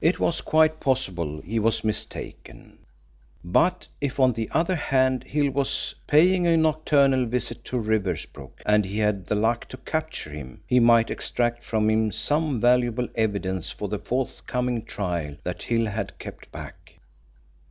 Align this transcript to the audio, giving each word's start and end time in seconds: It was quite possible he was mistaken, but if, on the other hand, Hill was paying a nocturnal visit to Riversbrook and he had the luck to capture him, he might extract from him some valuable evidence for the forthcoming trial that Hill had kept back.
It 0.00 0.18
was 0.18 0.40
quite 0.40 0.80
possible 0.80 1.42
he 1.42 1.58
was 1.58 1.84
mistaken, 1.84 2.78
but 3.44 3.86
if, 4.00 4.18
on 4.18 4.32
the 4.32 4.48
other 4.50 4.76
hand, 4.76 5.24
Hill 5.24 5.50
was 5.50 5.94
paying 6.06 6.46
a 6.46 6.56
nocturnal 6.56 7.26
visit 7.26 7.62
to 7.66 7.76
Riversbrook 7.78 8.62
and 8.64 8.86
he 8.86 9.00
had 9.00 9.26
the 9.26 9.34
luck 9.34 9.68
to 9.68 9.76
capture 9.76 10.30
him, 10.30 10.62
he 10.66 10.80
might 10.80 11.10
extract 11.10 11.62
from 11.64 11.90
him 11.90 12.12
some 12.12 12.62
valuable 12.62 13.08
evidence 13.14 13.70
for 13.70 13.88
the 13.88 13.98
forthcoming 13.98 14.86
trial 14.86 15.36
that 15.44 15.64
Hill 15.64 15.84
had 15.84 16.18
kept 16.18 16.50
back. 16.50 16.94